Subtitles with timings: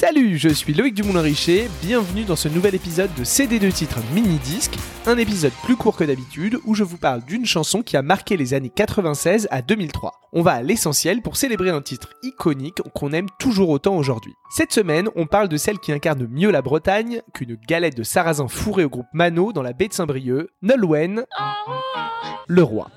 [0.00, 4.78] Salut, je suis Loïc Dumoulin-Richer, bienvenue dans ce nouvel épisode de CD de titres mini-disque,
[5.04, 8.38] un épisode plus court que d'habitude où je vous parle d'une chanson qui a marqué
[8.38, 10.14] les années 96 à 2003.
[10.32, 14.32] On va à l'essentiel pour célébrer un titre iconique qu'on aime toujours autant aujourd'hui.
[14.48, 18.48] Cette semaine, on parle de celle qui incarne mieux la Bretagne qu'une galette de sarrasin
[18.48, 21.26] fourrée au groupe Mano dans la baie de Saint-Brieuc, Nolwenn,
[22.48, 22.90] le roi.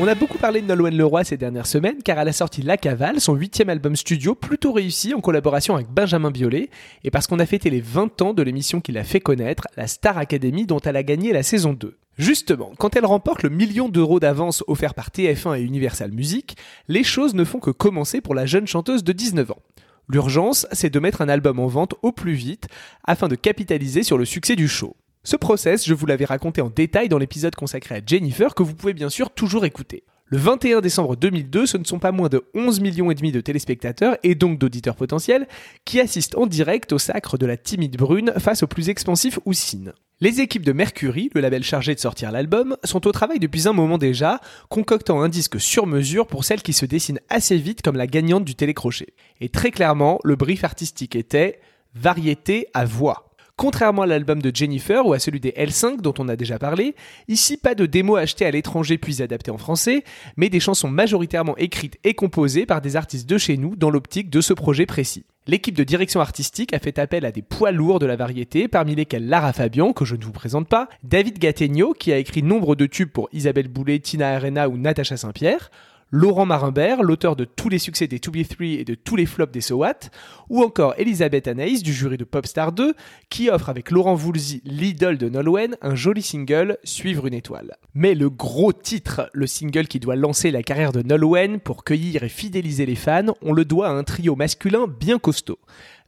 [0.00, 2.76] On a beaucoup parlé de Nolwenn Leroy ces dernières semaines car elle a sorti La
[2.76, 6.70] Cavale, son huitième album studio, plutôt réussi en collaboration avec Benjamin Biolay,
[7.02, 9.88] et parce qu'on a fêté les 20 ans de l'émission qui l'a fait connaître, la
[9.88, 11.96] Star Academy dont elle a gagné la saison 2.
[12.16, 17.02] Justement, quand elle remporte le million d'euros d'avance offert par TF1 et Universal Music, les
[17.02, 19.62] choses ne font que commencer pour la jeune chanteuse de 19 ans.
[20.08, 22.68] L'urgence, c'est de mettre un album en vente au plus vite
[23.02, 24.94] afin de capitaliser sur le succès du show.
[25.28, 28.74] Ce process, je vous l'avais raconté en détail dans l'épisode consacré à Jennifer que vous
[28.74, 30.04] pouvez bien sûr toujours écouter.
[30.24, 33.42] Le 21 décembre 2002, ce ne sont pas moins de 11 millions et demi de
[33.42, 35.46] téléspectateurs et donc d'auditeurs potentiels
[35.84, 39.92] qui assistent en direct au sacre de la timide brune face au plus expansif Houssine.
[40.22, 43.74] Les équipes de Mercury, le label chargé de sortir l'album, sont au travail depuis un
[43.74, 44.40] moment déjà,
[44.70, 48.46] concoctant un disque sur mesure pour celle qui se dessine assez vite comme la gagnante
[48.46, 49.12] du télécrochet.
[49.42, 51.60] Et très clairement, le brief artistique était
[51.94, 53.27] variété à voix.
[53.58, 56.94] Contrairement à l'album de Jennifer ou à celui des L5 dont on a déjà parlé,
[57.26, 60.04] ici pas de démos achetées à l'étranger puis adaptées en français,
[60.36, 64.30] mais des chansons majoritairement écrites et composées par des artistes de chez nous dans l'optique
[64.30, 65.24] de ce projet précis.
[65.48, 68.94] L'équipe de direction artistique a fait appel à des poids lourds de la variété, parmi
[68.94, 72.76] lesquels Lara Fabian, que je ne vous présente pas, David Gattegno, qui a écrit nombre
[72.76, 75.72] de tubes pour Isabelle Boulet, Tina Arena ou Natacha Saint-Pierre,
[76.10, 79.60] Laurent Marimbert, l'auteur de tous les succès des 2B3 et de tous les flops des
[79.60, 80.08] So What,
[80.48, 82.94] ou encore Elisabeth Anaïs du jury de Popstar 2,
[83.28, 87.76] qui offre avec Laurent Voulzy, l'idole de Nolwenn, un joli single, Suivre une étoile.
[87.92, 92.22] Mais le gros titre, le single qui doit lancer la carrière de Nolwenn pour cueillir
[92.22, 95.58] et fidéliser les fans, on le doit à un trio masculin bien costaud.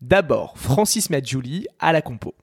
[0.00, 2.36] D'abord, Francis Madjouli à la compo.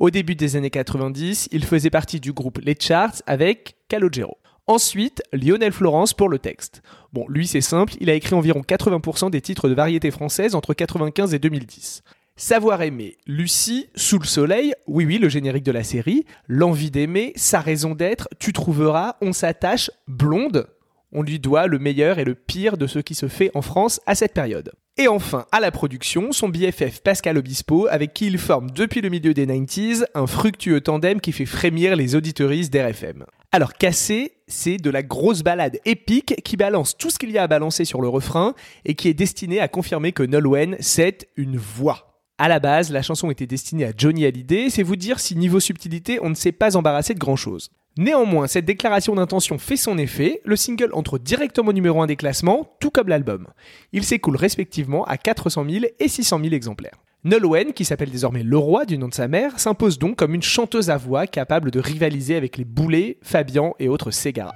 [0.00, 4.38] Au début des années 90, il faisait partie du groupe Les Charts avec Calogero.
[4.68, 6.82] Ensuite, Lionel Florence pour le texte.
[7.12, 10.74] Bon, lui c'est simple, il a écrit environ 80% des titres de variété française entre
[10.74, 12.02] 95 et 2010.
[12.34, 17.32] Savoir aimer, Lucie, Sous le soleil, oui oui le générique de la série, L'envie d'aimer,
[17.36, 20.66] Sa raison d'être, Tu trouveras, On s'attache, Blonde.
[21.12, 24.00] On lui doit le meilleur et le pire de ce qui se fait en France
[24.04, 24.72] à cette période.
[24.98, 29.10] Et enfin, à la production, son BFF Pascal Obispo, avec qui il forme depuis le
[29.10, 33.24] milieu des 90s un fructueux tandem qui fait frémir les auditoristes d'RFM.
[33.52, 37.44] Alors Cassé, c'est de la grosse balade épique qui balance tout ce qu'il y a
[37.44, 41.56] à balancer sur le refrain et qui est destinée à confirmer que Nolwenn, c'est une
[41.56, 42.20] voix.
[42.38, 45.60] À la base, la chanson était destinée à Johnny Hallyday, c'est vous dire si niveau
[45.60, 47.70] subtilité, on ne s'est pas embarrassé de grand chose.
[47.96, 52.76] Néanmoins, cette déclaration d'intention fait son effet, le single entre directement numéro 1 des classements,
[52.78, 53.46] tout comme l'album.
[53.92, 57.00] Il s'écoule respectivement à 400 000 et 600 000 exemplaires.
[57.26, 60.90] Nolwenn, qui s'appelle désormais Leroy du nom de sa mère, s'impose donc comme une chanteuse
[60.90, 64.54] à voix capable de rivaliser avec les Boulets, Fabian et autres Segara.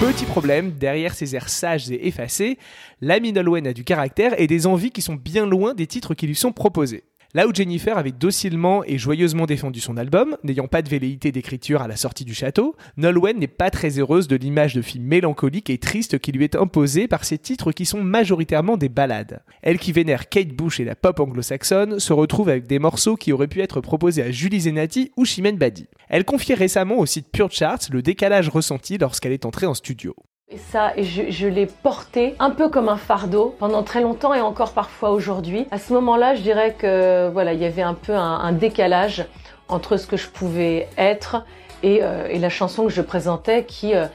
[0.00, 2.58] Petit problème, derrière ses airs sages et effacés,
[3.00, 6.26] l'ami Nolwenn a du caractère et des envies qui sont bien loin des titres qui
[6.26, 7.04] lui sont proposés.
[7.32, 11.80] Là où Jennifer avait docilement et joyeusement défendu son album, n'ayant pas de velléité d'écriture
[11.80, 15.70] à la sortie du château, Nolwenn n'est pas très heureuse de l'image de fille mélancolique
[15.70, 19.44] et triste qui lui est imposée par ces titres qui sont majoritairement des ballades.
[19.62, 23.32] Elle qui vénère Kate Bush et la pop anglo-saxonne se retrouve avec des morceaux qui
[23.32, 25.86] auraient pu être proposés à Julie Zenati ou Chimène Badi.
[26.08, 30.16] Elle confiait récemment au site Pure Charts le décalage ressenti lorsqu'elle est entrée en studio.
[30.52, 34.72] Et ça, je, l'ai porté un peu comme un fardeau pendant très longtemps et encore
[34.72, 35.68] parfois aujourd'hui.
[35.70, 39.26] À ce moment-là, je dirais que voilà, il y avait un peu un, décalage
[39.68, 41.44] entre ce que je pouvais être
[41.84, 44.06] et, euh, la chanson que je présentais qui, euh,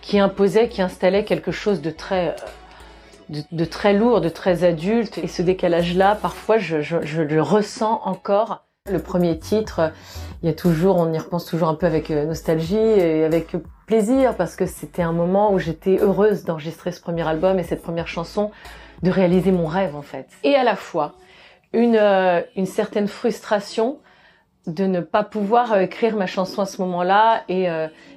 [0.00, 2.34] qui imposait, qui installait quelque chose de très,
[3.30, 5.18] euh, de, très lourd, de très adulte.
[5.18, 8.63] Et ce décalage-là, parfois, je, je le ressens encore.
[8.92, 9.92] Le premier titre,
[10.42, 14.36] il y a toujours, on y repense toujours un peu avec nostalgie et avec plaisir
[14.36, 18.08] parce que c'était un moment où j'étais heureuse d'enregistrer ce premier album et cette première
[18.08, 18.50] chanson,
[19.02, 20.28] de réaliser mon rêve en fait.
[20.42, 21.14] Et à la fois
[21.72, 24.00] une, euh, une certaine frustration
[24.66, 27.70] de ne pas pouvoir écrire ma chanson à ce moment-là et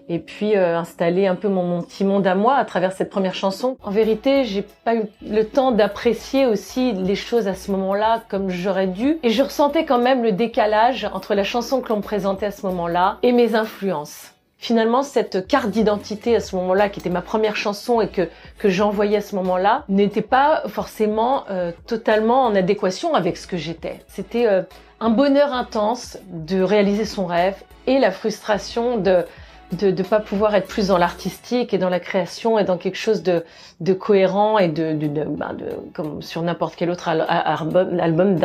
[0.09, 3.36] et puis installer un peu mon, mon, petit monde à moi à travers cette première
[3.36, 3.77] chanson.
[3.83, 8.50] En vérité, j'ai pas eu le temps d'apprécier aussi les choses à ce moment-là comme
[8.50, 12.01] j'aurais dû et je ressentais quand même le décalage entre la chanson que l'on me
[12.01, 17.00] présentait à ce moment-là et mes influences finalement cette carte d'identité à ce moment-là, qui
[17.00, 18.27] était ma première chanson et que
[18.57, 23.57] que j'envoyais à ce moment-là, n'était pas forcément euh, totalement en adéquation avec ce que
[23.57, 24.01] j'étais.
[24.07, 24.63] C'était euh,
[25.00, 27.56] un bonheur intense de réaliser son rêve
[27.86, 29.25] et la frustration de
[29.72, 32.96] de ne pas pouvoir être plus dans l'artistique et dans la création et dans quelque
[32.98, 33.44] chose de,
[33.81, 38.36] de cohérent et de, de, de, ben de comme sur n'importe quel autre album,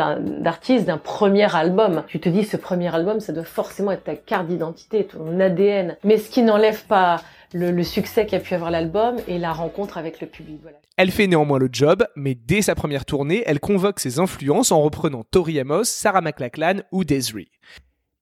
[0.41, 2.03] d'artiste, d'un premier album.
[2.07, 5.97] Tu te dis ce premier album, ça doit forcément être ta carte d'identité, ton ADN.
[6.03, 7.21] Mais ce qui n'enlève pas
[7.53, 10.59] le, le succès qu'a pu avoir l'album et la rencontre avec le public.
[10.61, 10.77] Voilà.
[10.97, 14.81] Elle fait néanmoins le job, mais dès sa première tournée, elle convoque ses influences en
[14.81, 17.49] reprenant Tori Amos, Sarah McLachlan ou Desiree.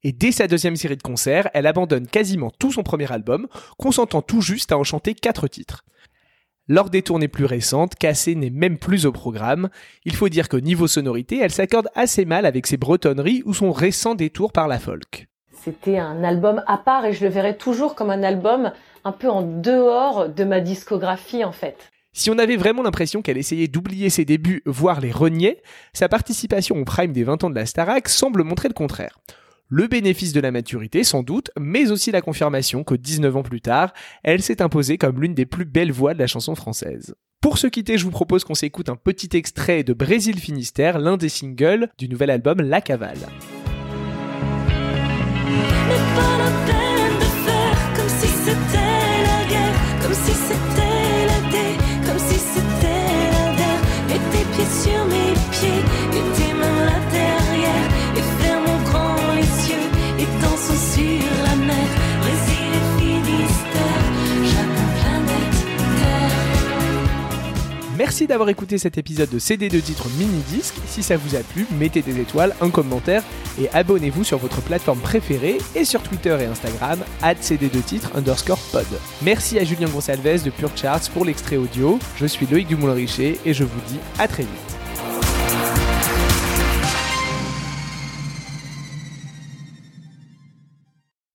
[0.04, 4.22] Et dès sa deuxième série de concerts, elle abandonne quasiment tout son premier album, consentant
[4.22, 5.84] tout juste à en chanter quatre titres.
[6.68, 9.70] Lors des tournées plus récentes, Cassé n'est même plus au programme.
[10.06, 13.72] Il faut dire qu'au niveau sonorité, elle s'accorde assez mal avec ses bretonneries ou son
[13.72, 15.28] récent détour par la folk.
[15.64, 18.72] C'était un album à part et je le verrais toujours comme un album
[19.04, 21.92] un peu en dehors de ma discographie en fait.
[22.14, 25.62] Si on avait vraiment l'impression qu'elle essayait d'oublier ses débuts, voire les renier,
[25.94, 29.20] sa participation au prime des 20 ans de la Starac semble montrer le contraire.
[29.74, 33.62] Le bénéfice de la maturité, sans doute, mais aussi la confirmation que 19 ans plus
[33.62, 37.16] tard, elle s'est imposée comme l'une des plus belles voix de la chanson française.
[37.40, 41.16] Pour se quitter, je vous propose qu'on s'écoute un petit extrait de Brésil Finistère, l'un
[41.16, 43.16] des singles du nouvel album La Cavale.
[68.12, 70.76] Merci d'avoir écouté cet épisode de CD de titre mini disque.
[70.86, 73.24] Si ça vous a plu, mettez des étoiles, un commentaire
[73.58, 77.00] et abonnez-vous sur votre plateforme préférée et sur Twitter et Instagram
[77.40, 78.86] CD de titre underscore pod.
[79.22, 82.00] Merci à Julien Gonsalves de Pure Charts pour l'extrait audio.
[82.18, 84.71] Je suis Loïc Dumoulin-Richer et je vous dis à très vite.